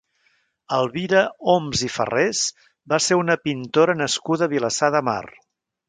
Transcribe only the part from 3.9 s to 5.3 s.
nascuda a Vilassar de Mar.